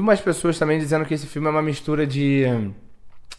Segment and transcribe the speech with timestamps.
[0.00, 2.44] umas pessoas também dizendo que esse filme é uma mistura de.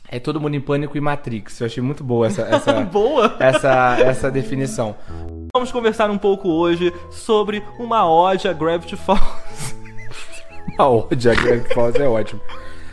[0.10, 1.60] É todo mundo em pânico e Matrix.
[1.60, 3.36] Eu achei muito boa essa, essa, Boa!
[3.40, 4.96] essa, essa definição.
[5.54, 9.24] Vamos conversar um pouco hoje sobre uma ode a Gravity Falls.
[10.78, 12.42] A ódio a Greg Falls é ótimo.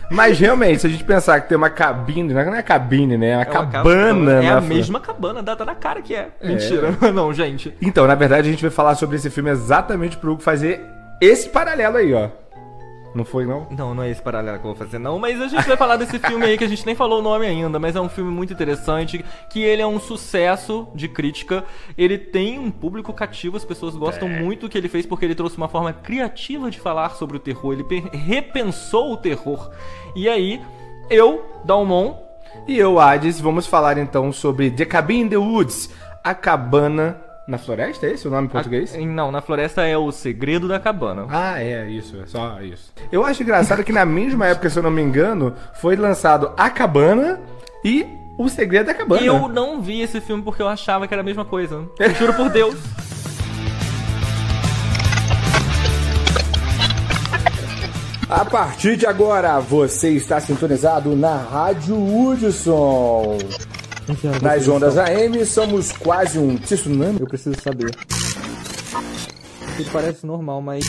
[0.08, 3.30] Mas realmente, se a gente pensar que tem uma cabine, não é cabine, né?
[3.30, 4.32] É uma É uma cabana.
[4.44, 6.29] É a na- mesma cabana, dá, tá na cara que é.
[6.40, 6.90] Mentira.
[7.12, 7.74] Não, gente.
[7.82, 10.80] Então, na verdade, a gente vai falar sobre esse filme exatamente pro Hugo fazer
[11.20, 12.29] esse paralelo aí, ó.
[13.14, 13.66] Não foi, não?
[13.70, 15.18] Não, não é esse paralelo que eu vou fazer, não.
[15.18, 17.44] Mas a gente vai falar desse filme aí que a gente nem falou o nome
[17.46, 21.62] ainda, mas é um filme muito interessante, que ele é um sucesso de crítica.
[21.98, 25.35] Ele tem um público cativo, as pessoas gostam muito do que ele fez porque ele
[25.35, 27.72] trouxe uma forma criativa de falar sobre o terror.
[27.75, 29.71] Ele pe- repensou o terror.
[30.16, 30.60] E aí,
[31.10, 32.14] eu, Dalmon,
[32.66, 35.91] E eu, Hades, vamos falar então sobre The Cabin in the Woods,
[36.22, 37.16] a cabana
[37.48, 38.94] na floresta, é esse o nome em português?
[38.94, 41.27] a- não, na floresta é o segredo da cabana.
[41.28, 42.92] Ah, é, isso, é só isso.
[43.10, 46.70] Eu acho engraçado que na mesma época, se eu não me engano, foi lançado A
[46.70, 47.41] Cabana
[47.84, 48.06] e
[48.38, 49.22] O Segredo da Cabana.
[49.22, 51.84] Eu não vi esse filme porque eu achava que era a mesma coisa.
[52.18, 52.76] Juro por Deus.
[58.28, 63.36] A partir de agora, você está sintonizado na Rádio Hudson.
[64.41, 67.20] Nas ondas AM, somos quase um tsunami.
[67.20, 67.91] Eu preciso saber.
[69.78, 70.84] Ele parece normal, mas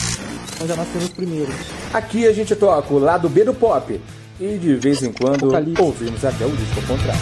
[0.60, 1.52] nós já nascemos primeiro.
[1.92, 4.00] Aqui a gente toca o lado B do pop.
[4.40, 5.82] E de vez em quando Apocalipse.
[5.82, 7.20] ouvimos até o disco ao contrário.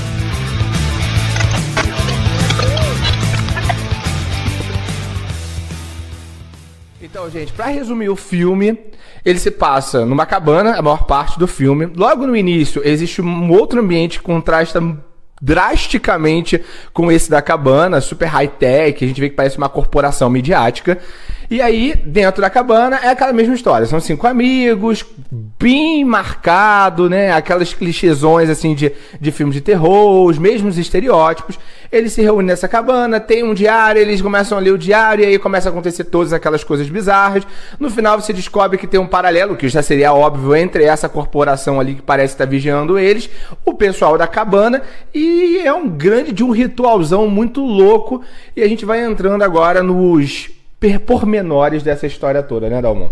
[7.00, 8.78] Então, gente, pra resumir o filme,
[9.25, 11.86] ele se passa numa cabana, a maior parte do filme.
[11.95, 14.80] Logo no início, existe um outro ambiente que contrasta
[15.43, 16.62] drasticamente
[16.93, 20.98] com esse da cabana, super high-tech, a gente vê que parece uma corporação midiática.
[21.51, 23.87] E aí, dentro da cabana, é aquela mesma história.
[23.87, 25.05] São cinco amigos,
[25.62, 27.30] bem marcado, né?
[27.30, 31.56] Aquelas clichêsões, assim, de, de filme de terror, os mesmos estereótipos.
[31.91, 35.27] Eles se reúnem nessa cabana, tem um diário, eles começam a ler o diário, e
[35.28, 37.46] aí começa a acontecer todas aquelas coisas bizarras.
[37.78, 41.78] No final, você descobre que tem um paralelo, que já seria óbvio, entre essa corporação
[41.78, 43.30] ali que parece estar vigiando eles,
[43.64, 44.83] o pessoal da cabana,
[45.14, 48.20] e é um grande de um ritualzão muito louco.
[48.56, 50.51] E a gente vai entrando agora nos
[51.06, 53.11] pormenores dessa história toda, né, Dalmon?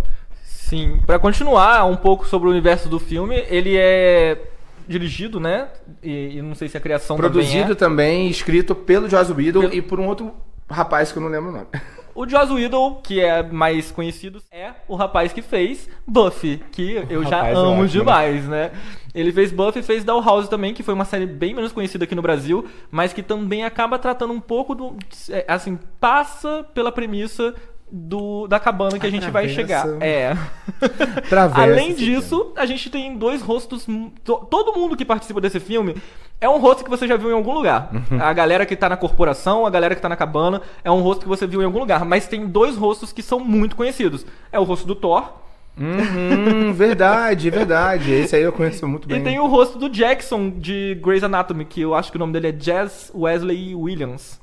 [0.70, 4.38] Sim, pra continuar um pouco sobre o universo do filme, ele é
[4.86, 5.66] dirigido, né?
[6.00, 8.22] E, e não sei se a criação Produzido também é.
[8.22, 10.32] também, escrito pelo Joss Whedon Pelo- e por um outro
[10.70, 11.66] rapaz que eu não lembro o nome.
[12.12, 17.24] O Joss Whedon, que é mais conhecido, é o rapaz que fez Buffy, que eu
[17.24, 18.72] já é amo ótimo, demais, né?
[19.14, 22.14] Ele fez Buffy e fez Dollhouse também, que foi uma série bem menos conhecida aqui
[22.16, 24.96] no Brasil, mas que também acaba tratando um pouco do...
[25.30, 27.54] é, Assim, passa pela premissa
[27.90, 29.86] do, da cabana que a gente vai chegar.
[30.00, 30.36] É.
[31.28, 33.86] Travessa Além disso, a gente tem dois rostos.
[34.24, 35.96] Todo mundo que participa desse filme
[36.40, 37.90] é um rosto que você já viu em algum lugar.
[37.92, 38.22] Uhum.
[38.22, 41.22] A galera que tá na corporação, a galera que tá na cabana, é um rosto
[41.22, 42.04] que você viu em algum lugar.
[42.04, 44.24] Mas tem dois rostos que são muito conhecidos.
[44.50, 45.40] É o rosto do Thor
[45.78, 48.12] Uhum, verdade, verdade.
[48.12, 49.20] Esse aí eu conheço muito bem.
[49.20, 52.32] e tem o rosto do Jackson de Grey's Anatomy, que eu acho que o nome
[52.32, 54.39] dele é Jazz Wesley Williams.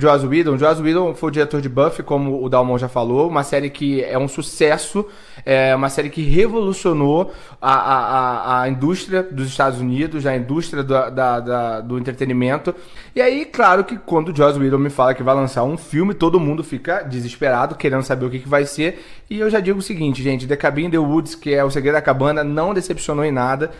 [0.00, 0.56] Joss Whedon.
[0.58, 4.02] Joss Whedon foi o diretor de Buffy, como o Dalmon já falou, uma série que
[4.02, 5.06] é um sucesso,
[5.44, 11.10] é uma série que revolucionou a, a, a, indústria dos Estados Unidos, a indústria do,
[11.10, 12.74] da, da- do entretenimento.
[13.14, 16.14] E aí, claro que quando o Joss Whedon me fala que vai lançar um filme,
[16.14, 19.04] todo mundo fica desesperado, querendo saber o que, que vai ser.
[19.30, 21.70] E eu já digo o seguinte, gente, The Cabin in the Woods, que é o
[21.70, 23.70] Segredo da Cabana, não decepcionou em nada.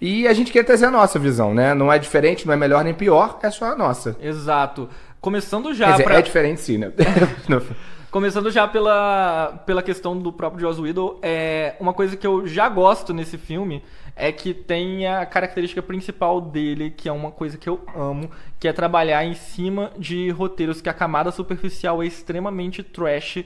[0.00, 1.74] E a gente quer trazer a nossa visão, né?
[1.74, 4.16] Não é diferente, não é melhor nem pior, é só a nossa.
[4.20, 4.88] Exato.
[5.22, 6.18] Começando já dizer, pra...
[6.18, 6.92] é diferente sim, né?
[8.10, 12.68] Começando já pela, pela questão do próprio Joss Whedon, é, uma coisa que eu já
[12.68, 13.82] gosto nesse filme
[14.14, 18.66] é que tem a característica principal dele, que é uma coisa que eu amo, que
[18.66, 23.44] é trabalhar em cima de roteiros que a camada superficial é extremamente trash.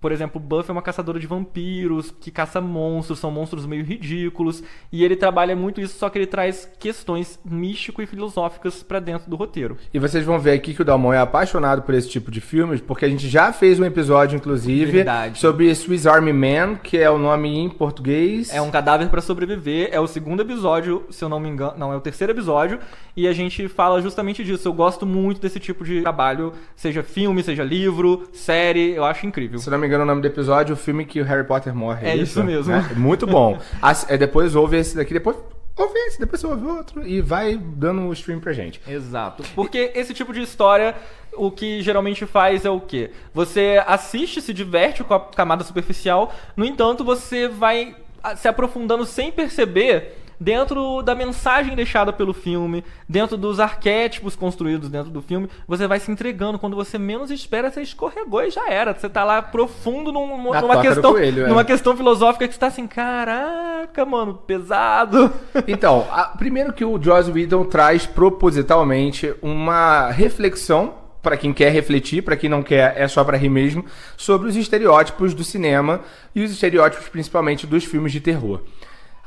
[0.00, 4.62] Por exemplo, Buffy é uma caçadora de vampiros, que caça monstros, são monstros meio ridículos,
[4.92, 9.28] e ele trabalha muito isso, só que ele traz questões místico e filosóficas pra dentro
[9.28, 9.76] do roteiro.
[9.92, 12.80] E vocês vão ver aqui que o Dalmon é apaixonado por esse tipo de filmes,
[12.80, 15.38] porque a gente já fez um episódio, inclusive, Verdade.
[15.38, 18.52] sobre Swiss Army Man, que é o nome em português.
[18.52, 19.88] É um cadáver pra sobreviver.
[19.92, 21.74] É o segundo episódio, se eu não me engano.
[21.76, 22.78] Não, é o terceiro episódio.
[23.16, 24.68] E a gente fala justamente disso.
[24.68, 28.92] Eu gosto muito desse tipo de trabalho, seja filme, seja livro, série.
[28.92, 29.58] Eu acho incrível.
[29.58, 31.74] Se não me engano, o nome do episódio é o filme que o Harry Potter
[31.74, 32.06] morre.
[32.06, 32.72] É isso mesmo.
[32.72, 33.58] É muito bom.
[33.82, 35.36] As- é, depois ouve esse daqui, depois
[35.76, 38.80] ouve esse, depois você ouve outro e vai dando o stream pra gente.
[38.86, 39.42] Exato.
[39.54, 40.94] Porque esse tipo de história,
[41.34, 43.10] o que geralmente faz é o quê?
[43.32, 47.94] Você assiste, se diverte com a camada superficial, no entanto, você vai
[48.36, 55.10] se aprofundando sem perceber dentro da mensagem deixada pelo filme, dentro dos arquétipos construídos dentro
[55.10, 56.58] do filme, você vai se entregando.
[56.58, 58.94] Quando você menos espera, você escorregou e já era.
[58.94, 61.48] Você tá lá profundo num, numa, questão, coelho, é.
[61.48, 65.32] numa questão filosófica que você tá assim, caraca, mano, pesado.
[65.66, 72.22] Então, a, primeiro que o Joss Whedon traz propositalmente uma reflexão para quem quer refletir,
[72.22, 73.84] para quem não quer é só para rir mesmo,
[74.16, 76.00] sobre os estereótipos do cinema
[76.34, 78.60] e os estereótipos principalmente dos filmes de terror.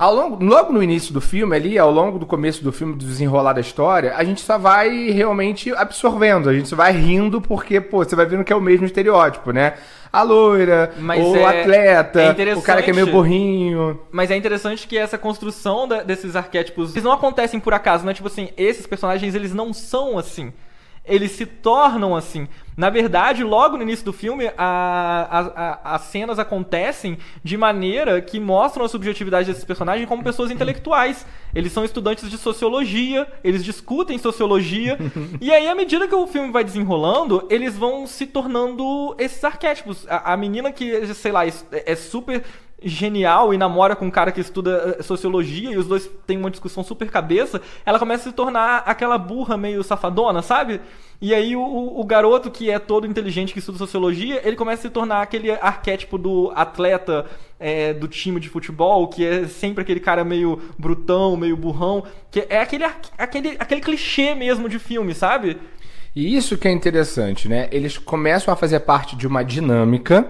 [0.02, 3.06] Ao longo, logo no início do filme, ali, ao longo do começo do filme, do
[3.06, 7.80] desenrolar da história, a gente só vai realmente absorvendo, a gente só vai rindo porque,
[7.80, 9.76] pô, você vai vendo que é o mesmo estereótipo, né?
[10.12, 14.00] A loira, Mas o é, atleta, é o cara que é meio burrinho.
[14.12, 18.10] Mas é interessante que essa construção da, desses arquétipos, eles não acontecem por acaso, não
[18.10, 20.52] é tipo assim, esses personagens, eles não são assim
[21.04, 22.48] eles se tornam assim.
[22.78, 28.22] Na verdade, logo no início do filme, a, a, a, as cenas acontecem de maneira
[28.22, 31.26] que mostram a subjetividade desses personagens como pessoas intelectuais.
[31.54, 34.98] Eles são estudantes de sociologia, eles discutem sociologia,
[35.42, 40.08] e aí, à medida que o filme vai desenrolando, eles vão se tornando esses arquétipos.
[40.08, 42.44] A, a menina que, sei lá, é super
[42.84, 46.50] genial e namora com um cara que estuda eh, sociologia e os dois têm uma
[46.50, 50.82] discussão super cabeça, ela começa a se tornar aquela burra meio safadona, sabe?
[51.22, 54.84] E aí o, o garoto que é todo inteligente, que estuda sociologia, ele começa a
[54.84, 57.28] se tornar aquele arquétipo do atleta
[57.60, 62.48] é, do time de futebol, que é sempre aquele cara meio brutão, meio burrão, que
[62.50, 62.86] é aquele,
[63.16, 65.58] aquele, aquele clichê mesmo de filme, sabe?
[66.16, 67.70] E isso que é interessante, né?
[67.72, 70.28] Eles começam a fazer parte de uma dinâmica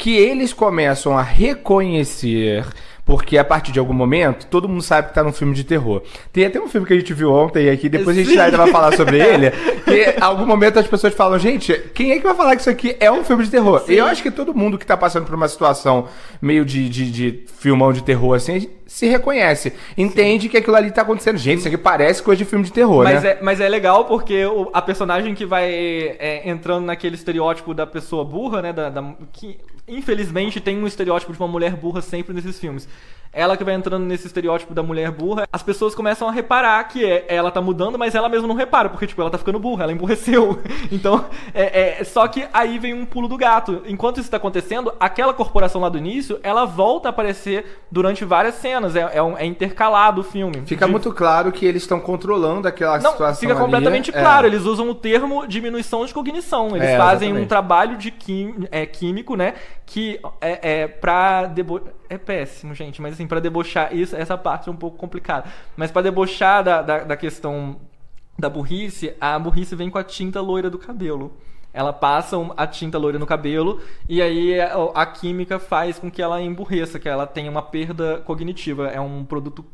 [0.00, 2.64] que eles começam a reconhecer
[3.04, 6.00] porque a partir de algum momento, todo mundo sabe que tá num filme de terror.
[6.32, 8.22] Tem até um filme que a gente viu ontem aqui, depois Sim.
[8.22, 9.50] a gente ainda vai falar sobre ele.
[9.84, 12.70] Que em algum momento as pessoas falam, gente, quem é que vai falar que isso
[12.70, 13.80] aqui é um filme de terror?
[13.80, 13.94] Sim.
[13.94, 16.06] Eu acho que todo mundo que tá passando por uma situação
[16.40, 19.72] meio de, de, de filmão de terror assim, se reconhece.
[19.98, 20.48] Entende Sim.
[20.48, 21.36] que aquilo ali tá acontecendo.
[21.36, 23.30] Gente, isso aqui parece coisa de filme de terror, mas né?
[23.30, 24.42] É, mas é legal porque
[24.72, 28.72] a personagem que vai é, entrando naquele estereótipo da pessoa burra, né?
[28.72, 29.02] Da, da,
[29.32, 29.58] que
[29.96, 32.88] infelizmente tem um estereótipo de uma mulher burra sempre nesses filmes
[33.32, 37.04] ela que vai entrando nesse estereótipo da mulher burra, as pessoas começam a reparar que
[37.04, 39.84] é, ela tá mudando, mas ela mesma não repara, porque, tipo, ela tá ficando burra,
[39.84, 40.58] ela emburreceu.
[40.90, 43.82] Então, é, é, só que aí vem um pulo do gato.
[43.86, 48.56] Enquanto isso tá acontecendo, aquela corporação lá do início, ela volta a aparecer durante várias
[48.56, 50.62] cenas, é, é, um, é intercalado o filme.
[50.66, 50.90] Fica de...
[50.90, 54.18] muito claro que eles estão controlando aquela não, situação fica completamente ali.
[54.18, 54.22] É.
[54.22, 57.44] claro, eles usam o termo diminuição de cognição, eles fazem exatamente.
[57.44, 59.54] um trabalho de quim, químico, né,
[59.90, 61.46] que é, é pra...
[61.46, 61.80] Debo...
[62.08, 65.50] É péssimo, gente, mas assim, para debochar isso, essa parte é um pouco complicada.
[65.76, 67.80] Mas para debochar da, da, da questão
[68.38, 71.36] da burrice, a burrice vem com a tinta loira do cabelo.
[71.72, 76.40] Ela passa a tinta loira no cabelo e aí a, química faz com que ela
[76.40, 78.88] emburreça, que ela tenha uma perda cognitiva.
[78.88, 79.64] É um produto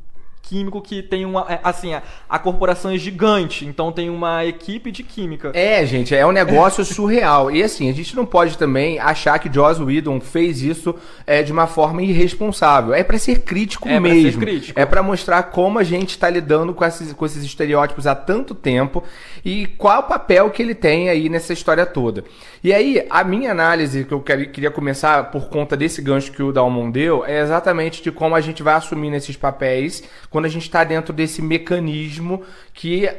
[0.49, 1.45] químico que tem uma.
[1.49, 5.51] É, assim, a, a, corporação é gigante, então tem uma equipe de química.
[5.55, 7.51] É, gente, é um negócio surreal.
[7.51, 10.95] E assim, a gente não pode também achar que Joss Whedon fez isso
[11.27, 12.95] é, de uma forma irresponsável.
[12.95, 14.23] É para ser crítico é mesmo.
[14.23, 14.81] Pra ser crítico.
[14.81, 18.55] É para mostrar como a gente está lidando com esses, com esses estereótipos há tanto
[18.55, 19.03] tempo
[19.45, 22.25] e qual o papel que ele tem aí nessa história toda.
[22.63, 26.53] E aí, a minha análise, que eu queria começar por conta desse gancho que o
[26.53, 30.03] Dalmon deu, é exatamente de como a gente vai assumir nesses papéis
[30.37, 32.43] quando a gente está dentro desse mecanismo
[32.75, 33.11] que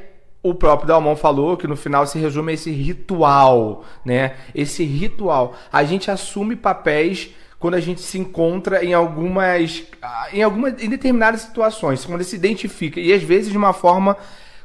[0.43, 4.35] o próprio Dalmon falou que no final se resume a esse ritual, né?
[4.53, 5.55] Esse ritual.
[5.73, 9.83] A gente assume papéis quando a gente se encontra em algumas
[10.31, 14.15] em algumas em determinadas situações, quando se identifica e às vezes de uma forma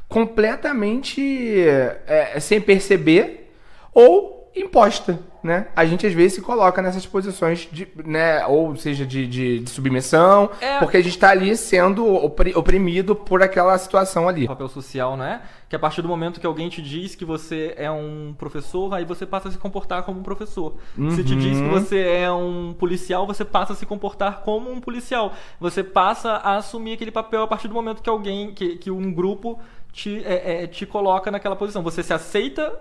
[0.07, 1.59] completamente
[2.05, 3.51] é, sem perceber
[3.95, 5.67] ou imposta né?
[5.75, 9.69] A gente às vezes se coloca nessas posições de, né, ou seja, de, de, de
[9.69, 10.79] submissão, é.
[10.79, 12.05] porque a gente está ali sendo
[12.55, 14.45] oprimido por aquela situação ali.
[14.45, 15.41] O papel social, né?
[15.67, 19.03] Que a partir do momento que alguém te diz que você é um professor, aí
[19.03, 20.77] você passa a se comportar como um professor.
[20.97, 21.11] Uhum.
[21.11, 21.71] Se te diz que uhum.
[21.71, 25.33] você é um policial, você passa a se comportar como um policial.
[25.59, 29.11] Você passa a assumir aquele papel a partir do momento que alguém, que, que um
[29.11, 29.59] grupo
[29.91, 31.83] te, é, é, te coloca naquela posição.
[31.83, 32.79] Você se aceita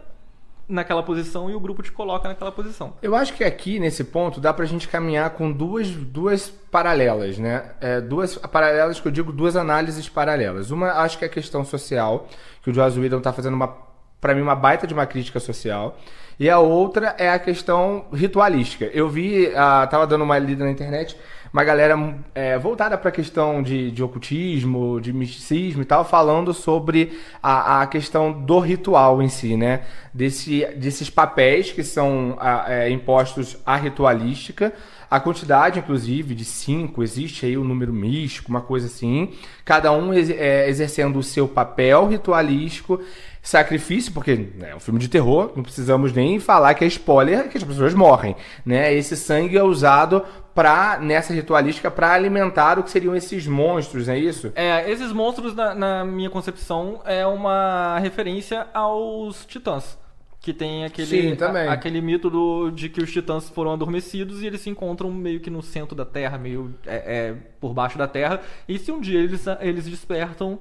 [0.68, 2.94] naquela posição e o grupo te coloca naquela posição.
[3.02, 7.72] Eu acho que aqui, nesse ponto, dá pra gente caminhar com duas, duas paralelas, né?
[7.80, 10.70] É, duas paralelas que eu digo duas análises paralelas.
[10.70, 12.28] Uma, acho que é a questão social,
[12.62, 13.92] que o Joss Whedon tá fazendo uma
[14.22, 15.98] para mim, uma baita de uma crítica social.
[16.38, 18.84] E a outra é a questão ritualística.
[18.86, 21.16] Eu vi, uh, tava dando uma lida na internet,
[21.52, 21.96] uma galera
[22.34, 27.82] é, voltada para a questão de, de ocultismo, de misticismo e tal, falando sobre a,
[27.82, 29.82] a questão do ritual em si, né?
[30.14, 34.72] Desse, desses papéis que são é, impostos à ritualística.
[35.10, 39.30] A quantidade, inclusive, de cinco, existe aí o um número místico, uma coisa assim.
[39.62, 42.98] Cada um é, exercendo o seu papel ritualístico
[43.42, 47.48] sacrifício, porque né, é um filme de terror, não precisamos nem falar que é spoiler,
[47.48, 48.94] que as pessoas morrem, né?
[48.94, 54.16] Esse sangue é usado para nessa ritualística para alimentar o que seriam esses monstros, é
[54.16, 54.52] isso?
[54.54, 60.00] É, esses monstros na, na minha concepção é uma referência aos titãs.
[60.40, 64.46] Que tem aquele, Sim, a, aquele mito do, de que os titãs foram adormecidos e
[64.46, 68.08] eles se encontram meio que no centro da Terra, meio é, é, por baixo da
[68.08, 68.40] Terra.
[68.68, 70.58] E se um dia eles, eles despertam,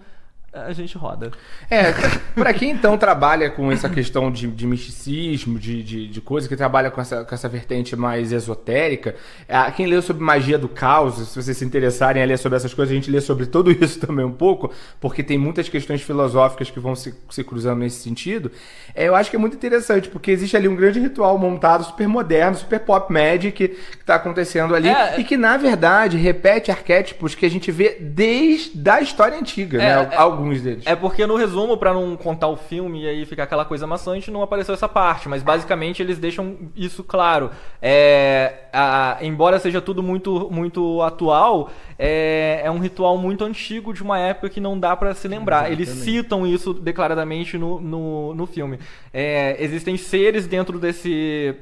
[0.54, 1.32] a gente roda.
[1.70, 1.94] É,
[2.36, 6.58] para quem então trabalha com essa questão de, de misticismo, de, de, de, coisa, que
[6.58, 9.16] trabalha com essa, com essa vertente mais esotérica,
[9.48, 12.74] é, quem leu sobre magia do caos, se vocês se interessarem a ler sobre essas
[12.74, 16.70] coisas, a gente lê sobre tudo isso também um pouco, porque tem muitas questões filosóficas
[16.70, 18.52] que vão se, se cruzando nesse sentido.
[18.94, 22.10] É, eu acho que é muito interessante, porque existe ali um grande ritual montado, super
[22.10, 27.36] moderno, super pop magic, que está acontecendo ali, é, e que na verdade repete arquétipos
[27.36, 30.10] que a gente vê desde a história antiga, é, né?
[30.12, 30.86] É, alguns deles.
[30.86, 34.32] É porque no resumo, para não contar o filme e aí ficar aquela coisa maçante,
[34.32, 35.30] não apareceu essa parte.
[35.30, 37.52] Mas basicamente eles deixam isso claro.
[37.82, 44.02] É, a, embora seja tudo muito, muito atual, é, é, um ritual muito antigo de
[44.02, 45.72] uma época que não dá para se lembrar.
[45.72, 45.90] Exatamente.
[45.90, 48.80] Eles citam isso declaradamente no, no, no filme.
[49.14, 51.56] É, existem seres dentro desse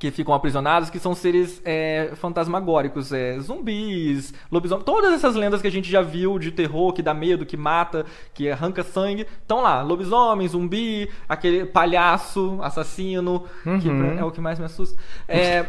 [0.00, 5.68] que ficam aprisionados, que são seres é, fantasmagóricos, é, zumbis, lobisomens, todas essas lendas que
[5.68, 9.60] a gente já viu de terror, que dá medo, que mata, que arranca sangue, estão
[9.60, 9.82] lá.
[9.82, 13.78] Lobisomem, zumbi, aquele palhaço, assassino, uhum.
[13.78, 13.88] que
[14.18, 14.98] é o que mais me assusta.
[15.28, 15.64] É,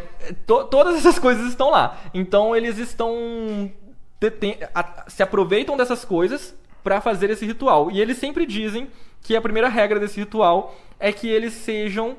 [0.48, 2.00] to, todas essas coisas estão lá.
[2.14, 3.70] Então eles estão.
[5.10, 7.92] se aproveitam dessas coisas para fazer esse ritual.
[7.92, 8.88] E eles sempre dizem
[9.22, 12.16] que a primeira regra desse ritual é que eles sejam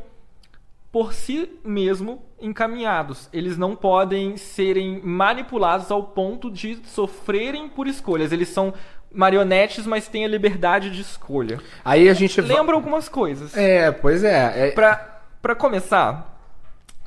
[0.93, 3.29] por si mesmo encaminhados.
[3.33, 8.31] Eles não podem serem manipulados ao ponto de sofrerem por escolhas.
[8.31, 8.75] Eles são
[9.11, 11.59] marionetes, mas têm a liberdade de escolha.
[11.83, 13.57] Aí a gente lembra algumas coisas.
[13.57, 14.69] É, pois é.
[14.69, 14.71] é...
[14.73, 16.39] Pra, pra começar,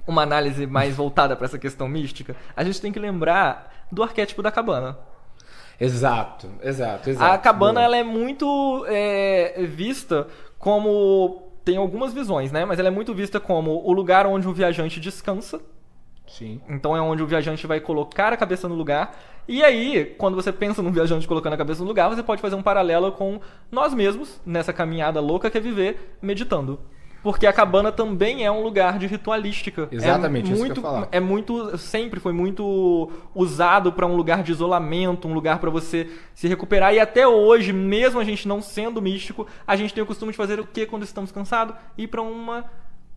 [0.07, 4.41] uma análise mais voltada para essa questão mística, a gente tem que lembrar do arquétipo
[4.41, 4.97] da cabana.
[5.79, 7.33] Exato, exato, exato.
[7.33, 10.27] A cabana ela é muito é, vista
[10.57, 12.63] como tem algumas visões, né?
[12.63, 15.59] Mas ela é muito vista como o lugar onde o viajante descansa.
[16.27, 16.61] Sim.
[16.69, 19.17] Então é onde o viajante vai colocar a cabeça no lugar.
[19.47, 22.55] E aí, quando você pensa num viajante colocando a cabeça no lugar, você pode fazer
[22.55, 23.39] um paralelo com
[23.71, 26.79] nós mesmos, nessa caminhada louca que é viver meditando
[27.25, 29.89] porque a cabana também é um lugar de ritualística.
[29.91, 31.07] Exatamente, é muito, isso que eu falar.
[31.11, 36.07] É muito, sempre foi muito usado para um lugar de isolamento, um lugar para você
[36.35, 36.93] se recuperar.
[36.93, 40.37] E até hoje, mesmo a gente não sendo místico, a gente tem o costume de
[40.37, 41.73] fazer o que quando estamos cansados?
[41.97, 42.63] Ir para uma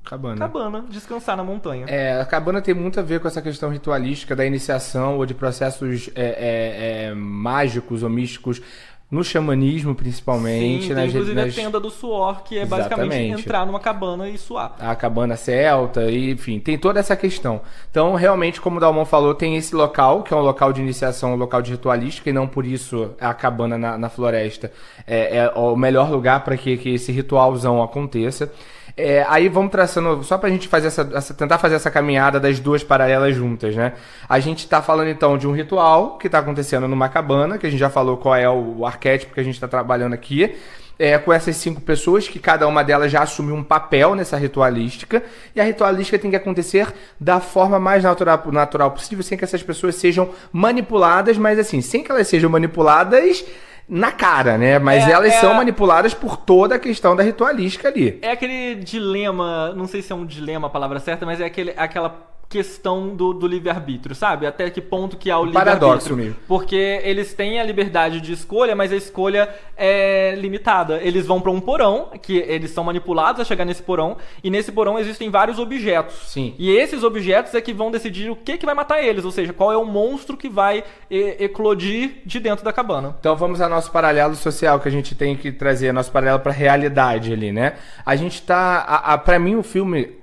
[0.03, 0.39] Cabana.
[0.39, 1.85] Cabana, descansar na montanha.
[1.87, 5.35] É, a cabana tem muito a ver com essa questão ritualística da iniciação ou de
[5.35, 8.63] processos é, é, é, mágicos ou místicos
[9.11, 10.89] no xamanismo, principalmente.
[10.89, 11.53] Sim, nas, inclusive nas...
[11.53, 12.89] a tenda do suor, que é Exatamente.
[12.91, 14.77] basicamente entrar numa cabana e suar.
[14.79, 17.63] A cabana celta, e, enfim, tem toda essa questão.
[17.91, 21.33] Então, realmente, como o Dalmon falou, tem esse local, que é um local de iniciação,
[21.33, 24.71] um local de ritualística, e não por isso a cabana na, na floresta
[25.07, 28.53] é, é, o melhor lugar para que, que esse ritualzão aconteça.
[29.01, 32.59] É, aí vamos traçando, só pra gente fazer essa, essa, tentar fazer essa caminhada das
[32.59, 33.93] duas paralelas juntas, né?
[34.29, 37.71] A gente tá falando então de um ritual que tá acontecendo numa cabana, que a
[37.71, 40.53] gente já falou qual é o, o arquétipo que a gente tá trabalhando aqui.
[40.99, 45.23] É, com essas cinco pessoas, que cada uma delas já assumiu um papel nessa ritualística,
[45.55, 49.63] e a ritualística tem que acontecer da forma mais natural, natural possível, sem que essas
[49.63, 53.45] pessoas sejam manipuladas, mas assim, sem que elas sejam manipuladas
[53.89, 54.79] na cara, né?
[54.79, 55.41] Mas é, elas é...
[55.41, 58.19] são manipuladas por toda a questão da ritualística ali.
[58.21, 61.73] É aquele dilema, não sei se é um dilema a palavra certa, mas é aquele,
[61.77, 64.47] aquela questão do, do livre-arbítrio, sabe?
[64.47, 66.17] Até que ponto que há o um livre-arbítrio.
[66.17, 66.37] mesmo.
[66.47, 70.99] Porque eles têm a liberdade de escolha, mas a escolha é limitada.
[71.03, 74.73] Eles vão para um porão, que eles são manipulados a chegar nesse porão, e nesse
[74.73, 76.15] porão existem vários objetos.
[76.27, 76.55] Sim.
[76.59, 79.53] E esses objetos é que vão decidir o que, que vai matar eles, ou seja,
[79.53, 83.15] qual é o monstro que vai eclodir de dentro da cabana.
[83.21, 86.53] Então vamos ao nosso paralelo social que a gente tem que trazer, nosso paralelo para
[86.53, 87.75] realidade ali, né?
[88.07, 90.18] A gente tá, para mim o filme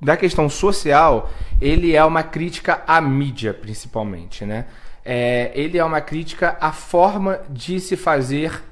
[0.00, 4.66] da questão social, ele é uma crítica à mídia, principalmente, né?
[5.04, 8.62] É, ele é uma crítica à forma de se fazer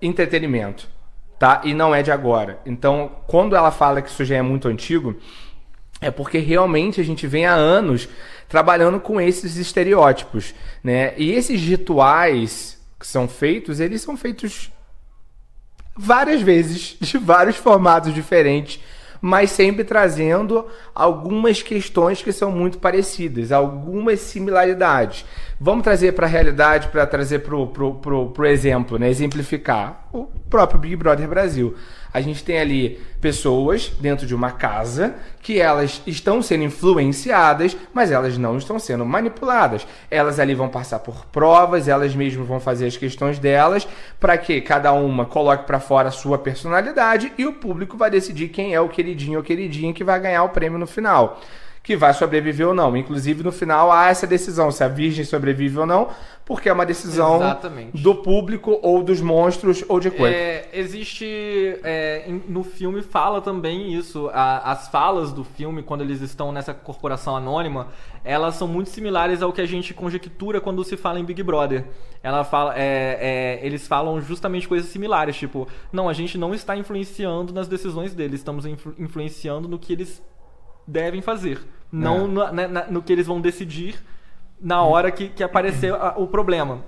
[0.00, 0.88] entretenimento.
[1.38, 1.62] tá?
[1.64, 2.58] E não é de agora.
[2.64, 5.16] Então, quando ela fala que isso já é muito antigo,
[6.00, 8.08] é porque realmente a gente vem há anos
[8.48, 11.14] trabalhando com esses estereótipos, né?
[11.16, 14.70] E esses rituais que são feitos, eles são feitos
[15.96, 18.80] várias vezes, de vários formatos diferentes,
[19.26, 25.24] mas sempre trazendo algumas questões que são muito parecidas, algumas similaridades.
[25.60, 29.08] Vamos trazer para a realidade, para trazer para o exemplo, né?
[29.08, 31.76] exemplificar o próprio Big Brother Brasil.
[32.12, 38.10] A gente tem ali pessoas dentro de uma casa que elas estão sendo influenciadas, mas
[38.10, 39.86] elas não estão sendo manipuladas.
[40.10, 43.86] Elas ali vão passar por provas, elas mesmas vão fazer as questões delas,
[44.18, 48.48] para que cada uma coloque para fora a sua personalidade e o público vai decidir
[48.48, 51.40] quem é o queridinho ou queridinha que vai ganhar o prêmio no final
[51.84, 52.96] que vai sobreviver ou não.
[52.96, 56.08] Inclusive, no final, há essa decisão se a Virgem sobrevive ou não,
[56.42, 58.02] porque é uma decisão Exatamente.
[58.02, 60.34] do público ou dos monstros ou de coisa.
[60.34, 61.26] É, existe.
[61.84, 64.30] É, no filme fala também isso.
[64.32, 67.88] A, as falas do filme, quando eles estão nessa corporação anônima,
[68.24, 71.84] elas são muito similares ao que a gente conjectura quando se fala em Big Brother.
[72.22, 76.74] Ela fala, é, é eles falam justamente coisas similares, tipo, não, a gente não está
[76.74, 80.22] influenciando nas decisões deles, estamos influ influenciando no que eles
[80.86, 81.60] devem fazer.
[81.90, 82.28] Não é.
[82.50, 84.02] no, no, que eles vão decidir
[84.60, 86.82] na hora que, que aparecer o problema.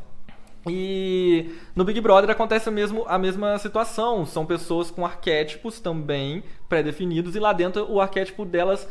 [0.69, 4.27] E no Big Brother acontece mesmo, a mesma situação.
[4.27, 8.89] São pessoas com arquétipos também pré-definidos e lá dentro o arquétipo delas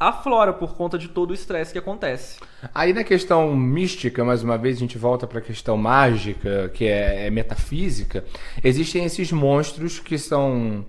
[0.00, 2.40] aflora por conta de todo o estresse que acontece.
[2.74, 6.86] Aí na questão mística, mais uma vez, a gente volta para a questão mágica, que
[6.86, 8.24] é, é metafísica.
[8.64, 10.84] Existem esses monstros que são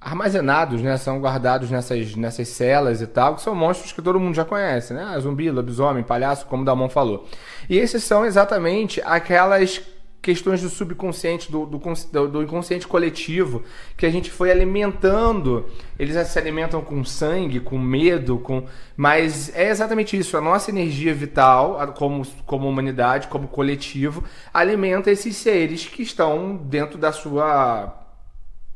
[0.00, 0.96] armazenados, né?
[0.96, 4.94] São guardados nessas, nessas celas e tal, que são monstros que todo mundo já conhece,
[4.94, 5.18] né?
[5.20, 7.28] Zumbi, lobisomem, palhaço, como o Damon falou.
[7.68, 9.80] E esses são exatamente aquelas
[10.20, 13.62] questões do subconsciente, do, do, do, inconsciente coletivo,
[13.96, 15.66] que a gente foi alimentando.
[15.98, 18.64] Eles se alimentam com sangue, com medo, com.
[18.96, 20.36] Mas é exatamente isso.
[20.36, 26.98] A nossa energia vital, como, como humanidade, como coletivo, alimenta esses seres que estão dentro
[26.98, 28.07] da sua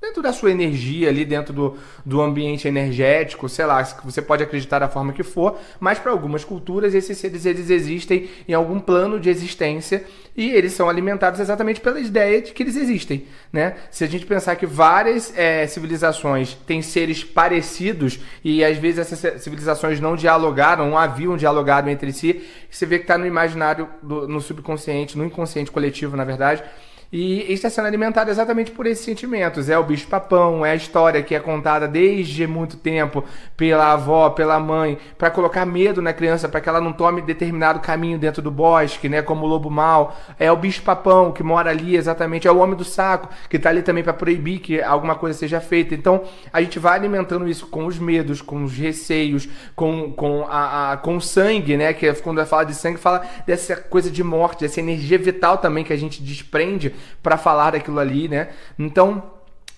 [0.03, 4.81] dentro da sua energia ali, dentro do, do ambiente energético, sei lá, você pode acreditar
[4.81, 9.21] da forma que for, mas para algumas culturas esses seres eles existem em algum plano
[9.21, 10.05] de existência
[10.37, 13.77] e eles são alimentados exatamente pela ideia de que eles existem, né?
[13.93, 19.41] Se a gente pensar que várias é, civilizações têm seres parecidos e às vezes essas
[19.41, 24.27] civilizações não dialogaram, não haviam dialogado entre si, você vê que está no imaginário, do,
[24.27, 26.65] no subconsciente, no inconsciente coletivo, na verdade,
[27.13, 29.69] e está sendo alimentado exatamente por esses sentimentos.
[29.69, 33.23] É o bicho-papão, é a história que é contada desde muito tempo
[33.55, 37.81] pela avó, pela mãe, para colocar medo na criança, para que ela não tome determinado
[37.81, 39.21] caminho dentro do bosque, né?
[39.21, 40.17] Como o lobo mau.
[40.39, 42.49] É o bicho-papão que mora ali, exatamente.
[42.49, 45.61] É o homem do saco, que está ali também para proibir que alguma coisa seja
[45.61, 45.95] feita.
[45.95, 49.47] Então, a gente vai alimentando isso com os medos, com os receios,
[49.77, 51.93] com, com, a, a com o sangue, né?
[51.93, 55.85] Que é quando fala de sangue, fala dessa coisa de morte, dessa energia vital também
[55.85, 58.49] que a gente desprende para falar daquilo ali, né?
[58.79, 59.23] Então,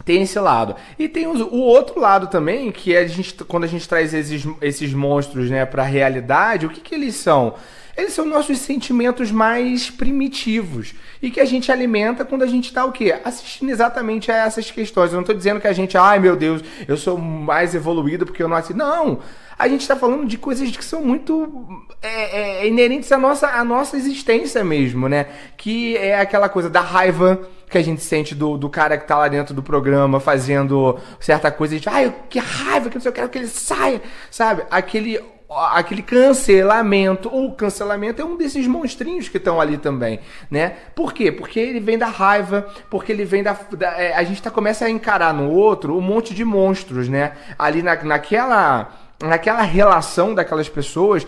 [0.05, 0.77] tem esse lado.
[0.99, 4.47] E tem o, outro lado também, que é a gente, quando a gente traz esses,
[4.61, 7.55] esses monstros né, para a realidade, o que, que eles são?
[7.97, 12.85] Eles são nossos sentimentos mais primitivos e que a gente alimenta quando a gente está
[12.85, 13.15] o quê?
[13.25, 15.11] Assistindo exatamente a essas questões.
[15.11, 18.43] Eu não estou dizendo que a gente, ai meu Deus, eu sou mais evoluído porque
[18.43, 18.77] eu não assisto.
[18.77, 19.21] Não!
[19.59, 23.64] A gente está falando de coisas que são muito é, é, inerentes à nossa, à
[23.64, 25.27] nossa existência mesmo, né?
[25.57, 27.40] Que é aquela coisa da raiva
[27.71, 31.51] que a gente sente do, do cara que tá lá dentro do programa fazendo certa
[31.51, 31.75] coisa.
[31.75, 34.64] A gente, ai, que raiva, que eu quero que ele saia, sabe?
[34.71, 37.29] Aquele aquele cancelamento.
[37.29, 40.75] O cancelamento é um desses monstrinhos que estão ali também, né?
[40.95, 41.31] Por quê?
[41.31, 43.57] Porque ele vem da raiva, porque ele vem da.
[43.73, 47.33] da é, a gente tá, começa a encarar no outro um monte de monstros, né?
[47.59, 49.04] Ali na, naquela.
[49.29, 51.27] Naquela relação daquelas pessoas,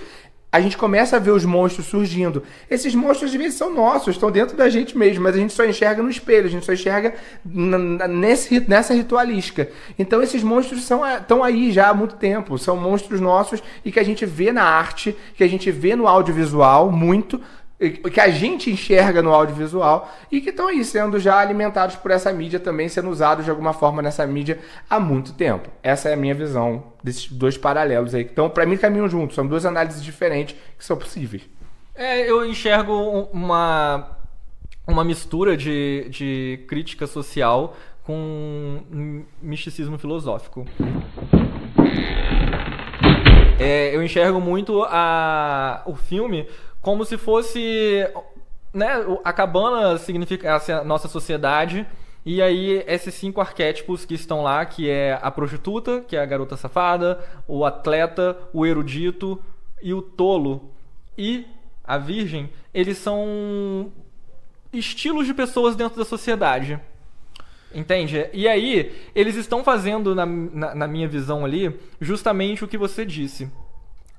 [0.57, 2.43] a gente começa a ver os monstros surgindo.
[2.71, 5.65] Esses monstros às vezes são nossos, estão dentro da gente mesmo, mas a gente só
[5.65, 9.69] enxerga no espelho, a gente só enxerga nesse, nessa ritualística.
[9.99, 14.01] Então esses monstros são, estão aí já há muito tempo, são monstros nossos e que
[14.01, 17.41] a gente vê na arte, que a gente vê no audiovisual muito,
[17.79, 22.33] que a gente enxerga no audiovisual e que estão aí sendo já alimentados por essa
[22.33, 24.59] mídia também, sendo usados de alguma forma nessa mídia
[24.89, 25.69] há muito tempo.
[25.83, 28.23] Essa é a minha visão desses dois paralelos aí.
[28.23, 29.35] Então, para mim, caminham juntos.
[29.35, 31.43] São duas análises diferentes que são possíveis.
[31.95, 34.11] É, eu enxergo uma,
[34.87, 38.81] uma mistura de, de crítica social com
[39.43, 40.65] misticismo filosófico.
[43.59, 46.47] É, eu enxergo muito a, o filme
[46.87, 48.09] como se fosse.
[48.73, 48.87] Né,
[49.25, 51.85] a cabana significa a nossa sociedade
[52.25, 56.27] E aí, esses cinco arquétipos que estão lá, que é a prostituta, que é a
[56.27, 57.19] garota safada,
[57.49, 59.43] o atleta, o erudito
[59.83, 60.71] e o tolo
[61.19, 61.45] e
[61.83, 63.91] a virgem, eles são
[64.73, 66.79] estilos de pessoas dentro da sociedade.
[67.75, 68.29] Entende?
[68.33, 73.05] E aí, eles estão fazendo, na, na, na minha visão ali, justamente o que você
[73.05, 73.51] disse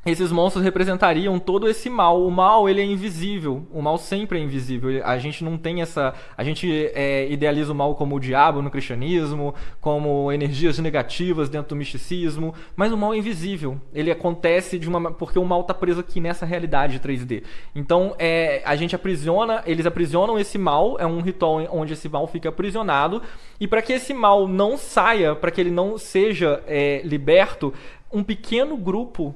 [0.05, 2.25] esses monstros representariam todo esse mal.
[2.25, 3.67] O mal, ele é invisível.
[3.73, 5.01] O mal sempre é invisível.
[5.03, 6.13] A gente não tem essa...
[6.37, 11.69] A gente é, idealiza o mal como o diabo no cristianismo, como energias negativas dentro
[11.69, 13.81] do misticismo, mas o mal é invisível.
[13.93, 15.11] Ele acontece de uma...
[15.11, 17.43] Porque o mal está preso aqui nessa realidade 3D.
[17.75, 19.61] Então, é, a gente aprisiona...
[19.65, 20.97] Eles aprisionam esse mal.
[20.99, 23.21] É um ritual onde esse mal fica aprisionado.
[23.59, 27.73] E para que esse mal não saia, para que ele não seja é, liberto,
[28.09, 29.35] um pequeno grupo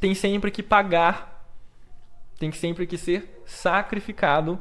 [0.00, 1.46] tem sempre que pagar,
[2.38, 4.58] tem sempre que ser sacrificado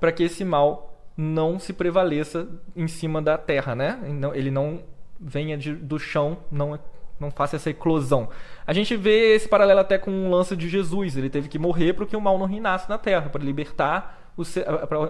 [0.00, 4.00] para que esse mal não se prevaleça em cima da terra, né?
[4.34, 4.82] Ele não
[5.20, 6.78] venha de, do chão, não,
[7.18, 8.30] não faça essa eclosão.
[8.66, 11.16] A gente vê esse paralelo até com o lance de Jesus.
[11.18, 14.32] Ele teve que morrer para que o mal não reinasse na terra, para libertar,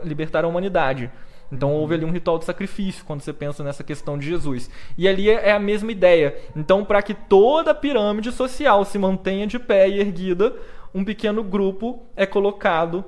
[0.03, 1.09] libertar a humanidade.
[1.53, 4.71] Então houve ali um ritual de sacrifício quando você pensa nessa questão de Jesus.
[4.97, 6.37] E ali é, é a mesma ideia.
[6.55, 10.55] Então, para que toda a pirâmide social se mantenha de pé e erguida,
[10.95, 13.05] um pequeno grupo é colocado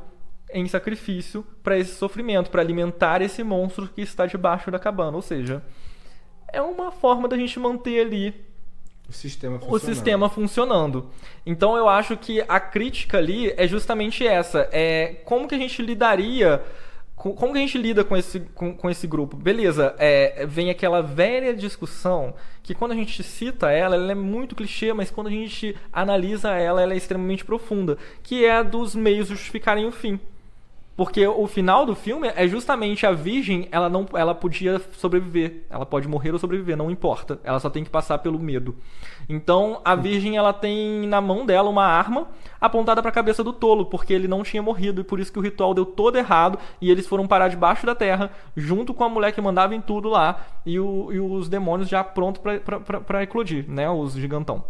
[0.52, 5.16] em sacrifício para esse sofrimento, para alimentar esse monstro que está debaixo da cabana.
[5.16, 5.62] Ou seja,
[6.52, 8.34] é uma forma da gente manter ali
[9.08, 11.10] o sistema, o sistema funcionando.
[11.44, 14.68] Então eu acho que a crítica ali é justamente essa.
[14.72, 16.62] É como que a gente lidaria
[17.22, 19.36] como que a gente lida com esse, com, com esse grupo?
[19.36, 24.56] Beleza, é, vem aquela velha discussão que quando a gente cita ela, ela é muito
[24.56, 28.96] clichê, mas quando a gente analisa ela, ela é extremamente profunda, que é a dos
[28.96, 30.18] meios justificarem o fim.
[30.94, 35.64] Porque o final do filme é justamente a virgem, ela não ela podia sobreviver.
[35.70, 37.40] Ela pode morrer ou sobreviver, não importa.
[37.42, 38.76] Ela só tem que passar pelo medo.
[39.26, 42.28] Então, a virgem ela tem na mão dela uma arma
[42.60, 45.38] apontada para a cabeça do tolo, porque ele não tinha morrido e por isso que
[45.38, 49.08] o ritual deu todo errado e eles foram parar debaixo da terra, junto com a
[49.08, 52.42] mulher que mandava em tudo lá e, o, e os demônios já prontos
[53.06, 54.64] para eclodir, né, os gigantão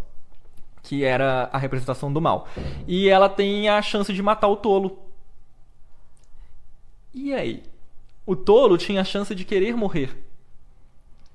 [0.83, 2.49] que era a representação do mal.
[2.89, 4.99] E ela tem a chance de matar o tolo
[7.15, 7.63] e aí?
[8.25, 10.11] O tolo tinha a chance de querer morrer.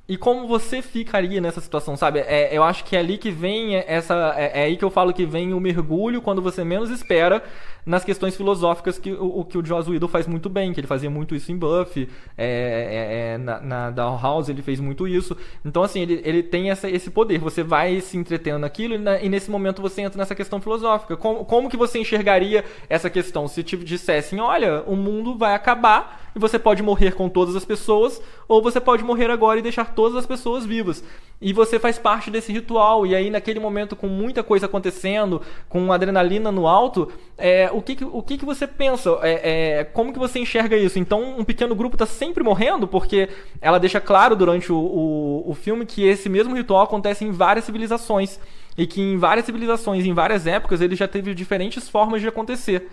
[0.10, 2.20] E como você ficaria nessa situação, sabe?
[2.20, 4.34] É, eu acho que é ali que vem essa.
[4.38, 7.44] É, é, aí que eu falo que vem o mergulho quando você menos espera
[7.88, 11.10] nas questões filosóficas que o, que o Joss Whedon faz muito bem, que ele fazia
[11.10, 15.36] muito isso em Buffy, é, é, é na, na Dollhouse ele fez muito isso.
[15.63, 17.39] Então, assim, ele, ele tem essa, esse poder.
[17.39, 21.15] Você vai se entretendo naquilo e, na, e, nesse momento você entra nessa questão filosófica.
[21.15, 23.47] Como, como que você enxergaria essa questão?
[23.47, 27.65] Se te dissessem, olha, o mundo vai acabar e você pode morrer com todas as
[27.65, 31.04] pessoas, ou você pode morrer agora e deixar todas as pessoas vivas.
[31.41, 35.91] E você faz parte desse ritual, e aí naquele momento, com muita coisa acontecendo, com
[35.91, 39.18] adrenalina no alto, é, o, que, que, o que, que você pensa?
[39.22, 41.00] É, é, como que você enxerga isso?
[41.00, 43.30] Então, um pequeno grupo está sempre morrendo, porque
[43.62, 47.66] ela deixa claro durante o, o, o filme que esse mesmo ritual acontece em várias
[47.66, 48.40] civilizações.
[48.78, 52.90] E que em várias civilizações, em várias épocas, ele já teve diferentes formas de acontecer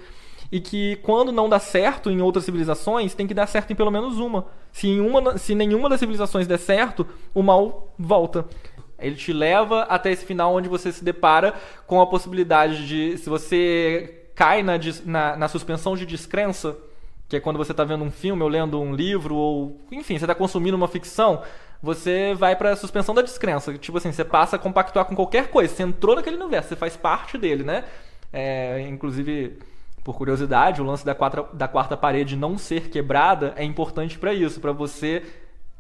[0.54, 3.90] e que quando não dá certo em outras civilizações, tem que dar certo em pelo
[3.90, 4.46] menos uma.
[4.72, 8.46] Se, em uma, se nenhuma das civilizações der certo, o mal volta.
[8.98, 11.54] Ele te leva até esse final onde você se depara
[11.86, 16.76] com a possibilidade de, se você cai na, na, na suspensão de descrença,
[17.28, 20.24] que é quando você está vendo um filme ou lendo um livro, ou enfim, você
[20.24, 21.42] está consumindo uma ficção,
[21.82, 23.76] você vai para a suspensão da descrença.
[23.76, 25.74] Tipo assim, você passa a compactuar com qualquer coisa.
[25.74, 27.84] Você entrou naquele universo, você faz parte dele, né?
[28.32, 29.58] É, inclusive
[30.02, 34.34] por curiosidade, o lance da quarta, da quarta parede não ser quebrada é importante para
[34.34, 35.22] isso, para você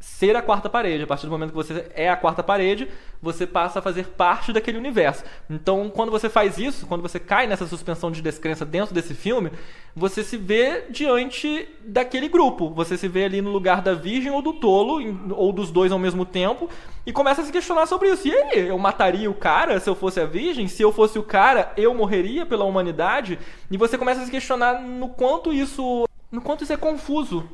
[0.04, 1.02] ser a quarta parede.
[1.02, 2.88] A partir do momento que você é a quarta parede,
[3.22, 5.24] você passa a fazer parte daquele universo.
[5.48, 9.50] Então, quando você faz isso, quando você cai nessa suspensão de descrença dentro desse filme,
[9.96, 12.70] você se vê diante daquele grupo.
[12.70, 15.00] Você se vê ali no lugar da virgem ou do tolo,
[15.34, 16.68] ou dos dois ao mesmo tempo,
[17.06, 18.28] e começa a se questionar sobre isso.
[18.28, 20.68] E aí, eu mataria o cara se eu fosse a virgem?
[20.68, 23.38] Se eu fosse o cara, eu morreria pela humanidade?
[23.70, 27.48] E você começa a se questionar no quanto isso, no quanto isso é confuso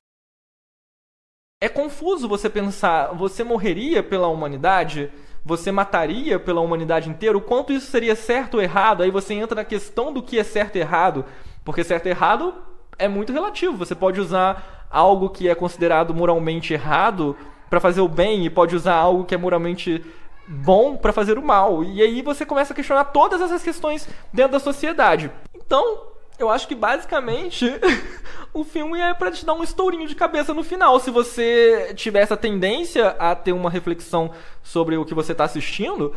[1.61, 5.13] é confuso você pensar, você morreria pela humanidade?
[5.45, 7.37] Você mataria pela humanidade inteira?
[7.37, 9.03] O quanto isso seria certo ou errado?
[9.03, 11.25] Aí você entra na questão do que é certo e errado,
[11.63, 12.55] porque certo e errado
[12.99, 13.77] é muito relativo.
[13.77, 17.37] Você pode usar algo que é considerado moralmente errado
[17.69, 20.03] para fazer o bem e pode usar algo que é moralmente
[20.49, 21.85] bom para fazer o mal.
[21.85, 25.31] E aí você começa a questionar todas essas questões dentro da sociedade.
[25.55, 26.10] Então,
[26.41, 27.67] Eu acho que basicamente
[28.55, 30.99] o filme é pra te dar um estourinho de cabeça no final.
[30.99, 34.31] Se você tiver essa tendência a ter uma reflexão
[34.63, 36.15] sobre o que você tá assistindo,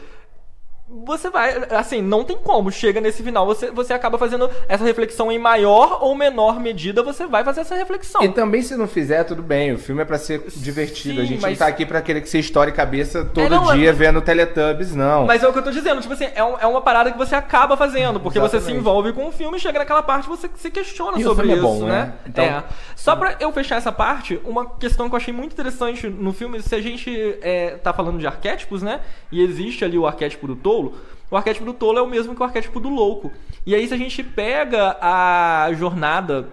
[0.88, 2.72] você vai, assim, não tem como.
[2.72, 7.26] Chega nesse final, você, você acaba fazendo essa reflexão em maior ou menor medida, você
[7.26, 8.22] vai fazer essa reflexão.
[8.22, 9.72] E também se não fizer, tudo bem.
[9.74, 11.15] O filme é pra ser divertido.
[11.15, 13.72] Sim, a gente mas- não tá aqui pra querer que você estoure cabeça todo não,
[13.72, 15.26] é- dia vendo Teletubbies, não.
[15.26, 17.17] Mas é o que eu tô dizendo, tipo assim, é, um- é uma parada que
[17.17, 18.80] você acaba fazendo, porque você se Exatamente.
[18.82, 21.56] envolve com o filme, chega naquela parte você se questiona E o sobre filme é
[21.58, 21.91] isso, bom, né?
[21.93, 22.13] né?
[22.28, 22.63] Então- É.
[22.96, 26.62] Só pra eu fechar essa parte, uma questão que eu achei muito interessante no filme,
[26.62, 29.00] se a gente é, tá falando de arquétipos, né?
[29.32, 30.56] E existe ali o arquétipo do
[30.89, 33.32] tolo, o arquétipo do tolo é o mesmo que o arquétipo do louco.
[33.65, 36.50] E aí, se a gente pega a jornada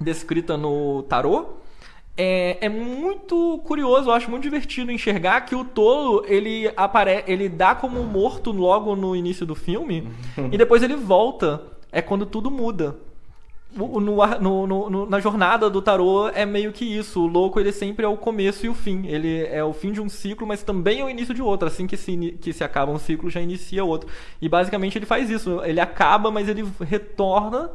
[0.00, 1.58] descrita no tarô,
[2.16, 7.48] é, é muito curioso, eu acho muito divertido enxergar que o tolo ele apare ele
[7.48, 10.08] dá como morto logo no início do filme
[10.50, 11.62] e depois ele volta.
[11.90, 12.96] É quando tudo muda.
[13.70, 17.20] No no- no- na jornada do tarô é meio que isso.
[17.22, 19.06] O louco ele sempre é o começo e o fim.
[19.06, 21.68] Ele é o fim de um ciclo, mas também é o início de outro.
[21.68, 24.08] Assim que se, que se acaba um ciclo, já inicia outro.
[24.40, 25.62] E basicamente ele faz isso.
[25.64, 27.70] Ele acaba, mas ele retorna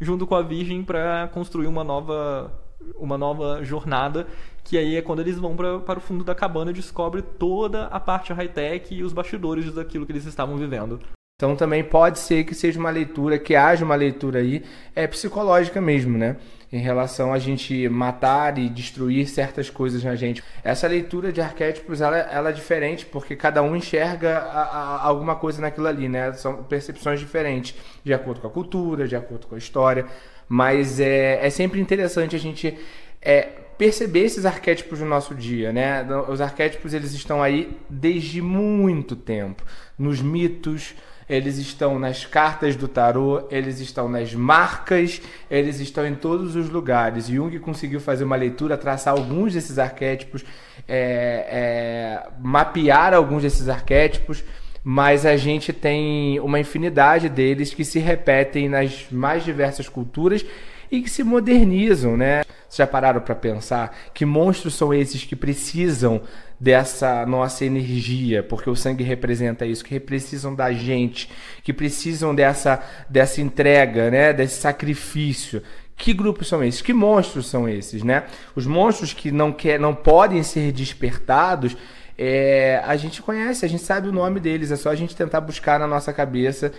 [0.00, 2.52] junto com a Virgem para construir uma nova
[2.98, 4.26] uma nova jornada
[4.62, 7.86] que aí é quando eles vão pra, para o fundo da cabana e descobre toda
[7.86, 11.00] a parte high-tech e os bastidores daquilo que eles estavam vivendo.
[11.38, 15.82] Então também pode ser que seja uma leitura, que haja uma leitura aí, é psicológica
[15.82, 16.36] mesmo, né?
[16.72, 20.42] Em relação a gente matar e destruir certas coisas na gente.
[20.64, 25.36] Essa leitura de arquétipos, ela, ela é diferente, porque cada um enxerga a- a- alguma
[25.36, 26.32] coisa naquilo ali, né?
[26.32, 30.06] São percepções diferentes, de acordo com a cultura, de acordo com a história.
[30.48, 32.78] Mas é, é sempre interessante a gente
[33.20, 33.42] é,
[33.76, 36.02] perceber esses arquétipos no nosso dia, né?
[36.28, 39.62] Os arquétipos eles estão aí desde muito tempo,
[39.98, 40.94] nos mitos,
[41.28, 46.68] eles estão nas cartas do tarô, eles estão nas marcas, eles estão em todos os
[46.70, 47.26] lugares.
[47.26, 50.44] Jung conseguiu fazer uma leitura, traçar alguns desses arquétipos,
[50.86, 54.44] é, é, mapear alguns desses arquétipos
[54.88, 60.46] mas a gente tem uma infinidade deles que se repetem nas mais diversas culturas
[60.90, 62.42] e que se modernizam, né?
[62.68, 66.20] Vocês já pararam para pensar que monstros são esses que precisam
[66.58, 71.30] dessa nossa energia, porque o sangue representa isso, que precisam da gente,
[71.62, 74.32] que precisam dessa, dessa entrega, né?
[74.32, 75.62] Desse sacrifício.
[75.96, 76.82] Que grupos são esses?
[76.82, 78.24] Que monstros são esses, né?
[78.54, 81.76] Os monstros que não, quer, não podem ser despertados
[82.18, 85.40] é, a gente conhece, a gente sabe o nome deles, é só a gente tentar
[85.40, 86.72] buscar na nossa cabeça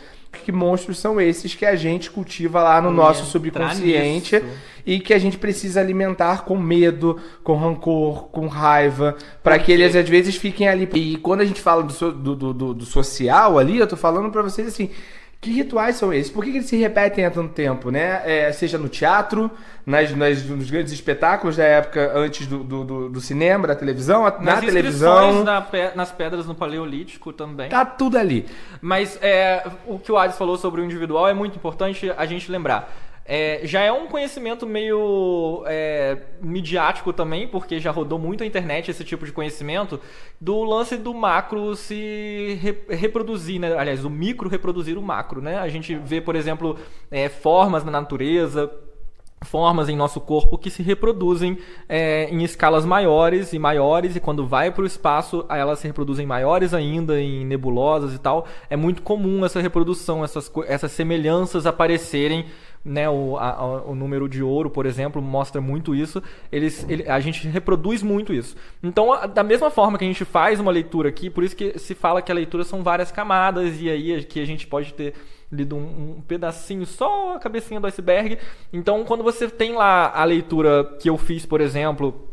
[0.43, 4.35] que monstros são esses que a gente cultiva lá no nosso subconsciente
[4.85, 9.95] e que a gente precisa alimentar com medo, com rancor, com raiva, para que eles
[9.95, 10.87] às vezes fiquem ali.
[10.93, 14.41] E quando a gente fala do, do- do- do social ali, eu tô falando para
[14.41, 14.89] vocês assim.
[15.39, 16.31] Que rituais são esses?
[16.31, 18.21] Por que, que eles se repetem há tanto tempo, né?
[18.25, 19.51] É, seja no teatro,
[19.85, 24.31] nas, nas- nos grandes espetáculos da época antes do, do, do- cinema, da televisão, na
[24.39, 25.43] Nas televisão.
[25.43, 27.69] na pe- nas pedras no Paleolítico também.
[27.69, 28.47] Tá tudo ali.
[28.81, 32.51] Mas é, o que o Ades falou sobre o individual é muito importante a gente
[32.51, 32.91] lembrar.
[33.29, 38.89] É, já é um conhecimento meio é, midiático também, porque já rodou muito a internet
[38.89, 39.99] esse tipo de conhecimento,
[40.39, 43.77] do lance do macro se re- reproduzir, né?
[43.77, 45.41] aliás, o micro reproduzir o macro.
[45.41, 45.57] Né?
[45.57, 46.77] A gente vê, por exemplo,
[47.11, 48.71] é, formas na natureza,
[49.43, 54.47] formas em nosso corpo que se reproduzem é, em escalas maiores e maiores e quando
[54.47, 59.03] vai para o espaço elas se reproduzem maiores ainda em nebulosas e tal é muito
[59.03, 62.45] comum essa reprodução essas, essas semelhanças aparecerem
[62.87, 66.23] né, o, a- o número de ouro, por exemplo, mostra muito isso.
[66.51, 68.55] Eles, ele- a gente reproduz muito isso.
[68.81, 71.77] Então, a- da mesma forma que a gente faz uma leitura aqui, por isso que
[71.77, 75.13] se fala que a leitura são várias camadas, e aí aqui a gente pode ter
[75.51, 78.37] lido um, um pedacinho, só a cabecinha do iceberg.
[78.73, 82.26] Então, quando você tem lá a leitura que eu fiz, por exemplo,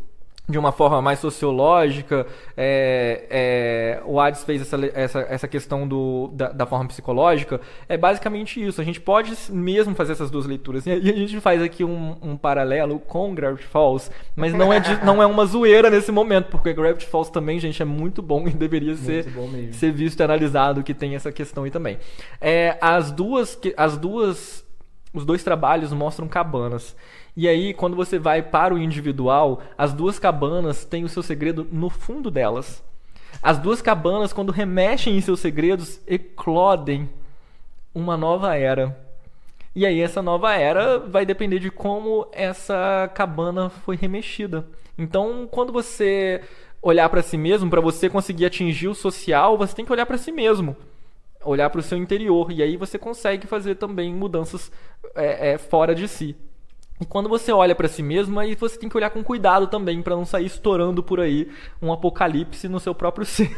[0.47, 6.29] de uma forma mais sociológica, é, é, o Hades fez essa, essa, essa questão do,
[6.33, 8.79] da, da forma psicológica, é basicamente isso.
[8.79, 10.85] A gente pode mesmo fazer essas duas leituras.
[10.85, 15.01] E a gente faz aqui um, um paralelo com Gravity Falls, mas não é, de-
[15.03, 18.51] não é uma zoeira nesse momento, porque Gravity Falls também, gente, é muito bom e
[18.51, 19.25] deveria ser,
[19.73, 21.97] ser visto e analisado que tem essa questão aí também.
[22.39, 24.63] É, as duas, as duas,
[25.11, 26.95] os dois trabalhos mostram cabanas.
[27.37, 31.67] E aí, quando você vai para o individual, as duas cabanas têm o seu segredo
[31.69, 32.81] no fundo delas.
[33.43, 37.09] As duas cabanas, quando remexem em seus segredos, eclodem
[37.93, 38.97] uma nova era.
[39.75, 44.65] E aí, essa nova era vai depender de como essa cabana foi remexida.
[44.97, 46.41] Então, quando você
[46.81, 50.17] olhar para si mesmo, para você conseguir atingir o social, você tem que olhar para
[50.17, 50.75] si mesmo.
[51.43, 54.71] olhar para o seu interior e aí você consegue fazer também mudanças
[55.13, 56.35] é, é, fora de si.
[56.99, 60.01] E quando você olha para si mesmo, aí você tem que olhar com cuidado também
[60.01, 61.49] para não sair estourando por aí
[61.81, 63.55] um apocalipse no seu próprio ser.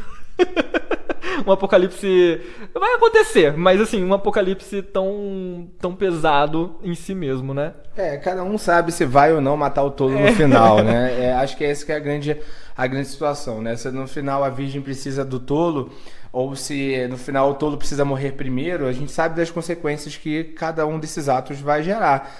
[1.46, 2.40] um apocalipse
[2.74, 7.74] vai acontecer, mas assim, um apocalipse tão tão pesado em si mesmo, né?
[7.96, 11.08] É, cada um sabe se vai ou não matar o tolo no final, né?
[11.18, 12.36] É, acho que essa que é a grande
[12.76, 13.76] a grande situação, né?
[13.76, 15.90] Se no final a virgem precisa do tolo,
[16.32, 20.44] ou se no final o tolo precisa morrer primeiro, a gente sabe das consequências que
[20.44, 22.32] cada um desses atos vai gerar.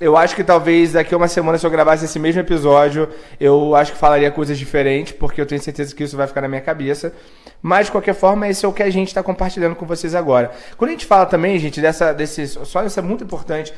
[0.00, 3.06] Eu acho que talvez daqui a uma semana, se eu gravasse esse mesmo episódio,
[3.38, 6.48] eu acho que falaria coisas diferentes, porque eu tenho certeza que isso vai ficar na
[6.48, 7.12] minha cabeça.
[7.60, 10.52] Mas, de qualquer forma, esse é o que a gente está compartilhando com vocês agora.
[10.78, 13.74] Quando a gente fala também, gente, dessa, desse, só isso é muito importante,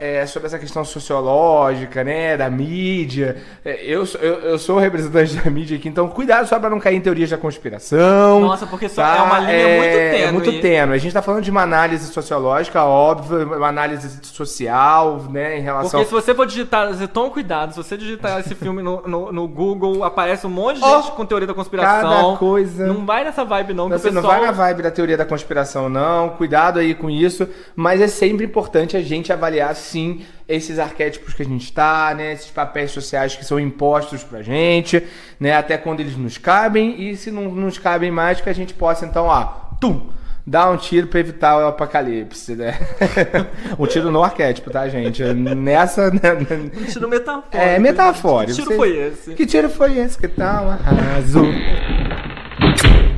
[0.00, 3.36] é, sobre essa questão sociológica, né, da mídia.
[3.64, 6.96] É, eu, eu, eu sou representante da mídia aqui, então cuidado só para não cair
[6.96, 8.40] em teorias da conspiração.
[8.40, 9.16] Nossa, porque tá?
[9.16, 10.22] é uma linha é, muito tênue.
[10.22, 10.94] É muito tênue.
[10.94, 16.00] A gente está falando de uma análise sociológica, óbvio, uma análise social, né, em relação...
[16.00, 19.48] Porque se você for digitar, toma cuidado, se você digitar esse filme no, no, no,
[19.48, 22.10] Google, aparece um monte de oh, gente com teoria da conspiração.
[22.10, 22.86] Cada coisa...
[22.86, 24.22] Não vai nessa vibe não, que você pessoal...
[24.22, 28.08] não vai na vibe da teoria da conspiração não, cuidado aí com isso, mas é
[28.08, 32.32] sempre importante a gente avaliar sim esses arquétipos que a gente está, né?
[32.32, 35.02] Esses papéis sociais que são impostos pra gente,
[35.40, 35.54] né?
[35.56, 39.06] Até quando eles nos cabem e se não nos cabem mais que a gente possa
[39.06, 39.44] então, ó,
[39.80, 40.08] tum,
[40.46, 42.78] dar um tiro para evitar o apocalipse, né?
[43.78, 45.22] um tiro no arquétipo, tá, gente?
[45.22, 46.10] Nessa.
[46.10, 46.20] Né?
[46.76, 47.56] Um tiro metafórico.
[47.56, 48.56] É, metafórico.
[48.56, 49.34] Que tiro foi esse?
[49.34, 50.18] Que tiro foi esse?
[50.18, 50.70] Que tal?
[50.70, 51.42] Arraso.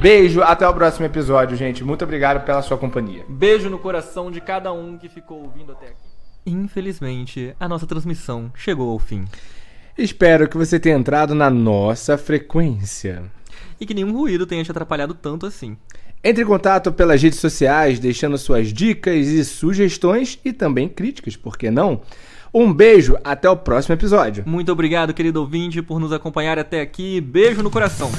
[0.00, 1.82] Beijo, até o próximo episódio, gente.
[1.82, 3.24] Muito obrigado pela sua companhia.
[3.28, 6.15] Beijo no coração de cada um que ficou ouvindo até aqui.
[6.46, 9.24] Infelizmente, a nossa transmissão chegou ao fim.
[9.98, 13.24] Espero que você tenha entrado na nossa frequência.
[13.80, 15.76] E que nenhum ruído tenha te atrapalhado tanto assim.
[16.22, 21.59] Entre em contato pelas redes sociais, deixando suas dicas e sugestões e também críticas, por
[21.59, 22.00] que não?
[22.54, 24.44] Um beijo, até o próximo episódio.
[24.46, 27.20] Muito obrigado, querido ouvinte, por nos acompanhar até aqui.
[27.20, 28.11] Beijo no coração.